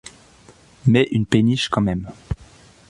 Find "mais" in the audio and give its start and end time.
0.87-1.07